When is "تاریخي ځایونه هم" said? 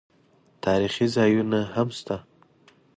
0.63-1.87